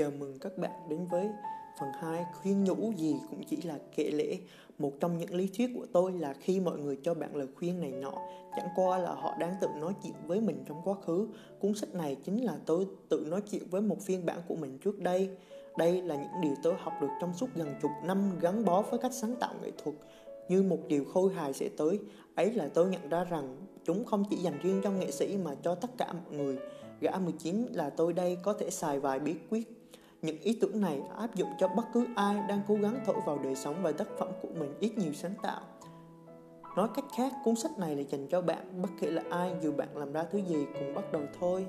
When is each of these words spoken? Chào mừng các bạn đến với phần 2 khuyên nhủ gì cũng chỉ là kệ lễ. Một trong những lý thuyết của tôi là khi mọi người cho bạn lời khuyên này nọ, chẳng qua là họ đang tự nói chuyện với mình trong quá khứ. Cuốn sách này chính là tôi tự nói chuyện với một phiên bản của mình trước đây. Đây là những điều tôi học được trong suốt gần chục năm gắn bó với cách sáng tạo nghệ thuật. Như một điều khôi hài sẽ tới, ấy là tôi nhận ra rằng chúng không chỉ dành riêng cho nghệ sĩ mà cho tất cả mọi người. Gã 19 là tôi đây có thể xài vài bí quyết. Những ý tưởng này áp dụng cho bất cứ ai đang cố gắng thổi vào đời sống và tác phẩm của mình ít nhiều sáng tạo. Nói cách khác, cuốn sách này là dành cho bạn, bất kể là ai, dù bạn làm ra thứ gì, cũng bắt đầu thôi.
Chào 0.00 0.10
mừng 0.18 0.38
các 0.38 0.58
bạn 0.58 0.70
đến 0.88 1.06
với 1.10 1.28
phần 1.80 1.88
2 2.00 2.24
khuyên 2.32 2.64
nhủ 2.64 2.92
gì 2.96 3.16
cũng 3.30 3.42
chỉ 3.50 3.56
là 3.62 3.78
kệ 3.96 4.10
lễ. 4.10 4.38
Một 4.78 4.92
trong 5.00 5.18
những 5.18 5.34
lý 5.34 5.48
thuyết 5.56 5.70
của 5.74 5.86
tôi 5.92 6.12
là 6.12 6.34
khi 6.40 6.60
mọi 6.60 6.78
người 6.78 6.98
cho 7.02 7.14
bạn 7.14 7.36
lời 7.36 7.46
khuyên 7.58 7.80
này 7.80 7.92
nọ, 7.92 8.12
chẳng 8.56 8.68
qua 8.76 8.98
là 8.98 9.14
họ 9.14 9.36
đang 9.38 9.54
tự 9.60 9.68
nói 9.80 9.92
chuyện 10.02 10.12
với 10.26 10.40
mình 10.40 10.64
trong 10.68 10.80
quá 10.84 10.94
khứ. 11.06 11.28
Cuốn 11.60 11.74
sách 11.74 11.94
này 11.94 12.16
chính 12.24 12.44
là 12.44 12.58
tôi 12.66 12.86
tự 13.08 13.26
nói 13.28 13.42
chuyện 13.50 13.62
với 13.70 13.80
một 13.80 14.02
phiên 14.02 14.26
bản 14.26 14.38
của 14.48 14.54
mình 14.54 14.78
trước 14.78 14.98
đây. 14.98 15.30
Đây 15.78 16.02
là 16.02 16.16
những 16.16 16.42
điều 16.42 16.54
tôi 16.62 16.74
học 16.78 16.92
được 17.00 17.10
trong 17.20 17.34
suốt 17.34 17.46
gần 17.54 17.74
chục 17.82 17.90
năm 18.04 18.38
gắn 18.40 18.64
bó 18.64 18.82
với 18.82 18.98
cách 18.98 19.14
sáng 19.14 19.36
tạo 19.36 19.54
nghệ 19.62 19.70
thuật. 19.82 19.96
Như 20.48 20.62
một 20.62 20.78
điều 20.88 21.04
khôi 21.04 21.34
hài 21.34 21.52
sẽ 21.52 21.68
tới, 21.76 21.98
ấy 22.34 22.52
là 22.52 22.68
tôi 22.74 22.88
nhận 22.88 23.08
ra 23.08 23.24
rằng 23.24 23.56
chúng 23.84 24.04
không 24.04 24.24
chỉ 24.30 24.36
dành 24.36 24.58
riêng 24.62 24.80
cho 24.84 24.90
nghệ 24.90 25.10
sĩ 25.10 25.36
mà 25.44 25.54
cho 25.62 25.74
tất 25.74 25.90
cả 25.98 26.12
mọi 26.12 26.38
người. 26.38 26.58
Gã 27.00 27.10
19 27.24 27.66
là 27.72 27.90
tôi 27.90 28.12
đây 28.12 28.38
có 28.42 28.52
thể 28.52 28.70
xài 28.70 29.00
vài 29.00 29.18
bí 29.18 29.34
quyết. 29.50 29.79
Những 30.22 30.40
ý 30.40 30.58
tưởng 30.60 30.80
này 30.80 31.00
áp 31.16 31.34
dụng 31.34 31.48
cho 31.58 31.68
bất 31.68 31.84
cứ 31.94 32.06
ai 32.16 32.42
đang 32.48 32.60
cố 32.68 32.74
gắng 32.74 33.00
thổi 33.06 33.16
vào 33.26 33.38
đời 33.38 33.54
sống 33.54 33.74
và 33.82 33.92
tác 33.92 34.08
phẩm 34.18 34.28
của 34.42 34.48
mình 34.58 34.74
ít 34.80 34.98
nhiều 34.98 35.12
sáng 35.12 35.34
tạo. 35.42 35.60
Nói 36.76 36.88
cách 36.94 37.04
khác, 37.16 37.32
cuốn 37.44 37.56
sách 37.56 37.78
này 37.78 37.96
là 37.96 38.02
dành 38.02 38.26
cho 38.28 38.42
bạn, 38.42 38.82
bất 38.82 38.88
kể 39.00 39.10
là 39.10 39.22
ai, 39.30 39.52
dù 39.62 39.72
bạn 39.72 39.96
làm 39.96 40.12
ra 40.12 40.22
thứ 40.22 40.38
gì, 40.38 40.66
cũng 40.74 40.94
bắt 40.94 41.12
đầu 41.12 41.22
thôi. 41.40 41.66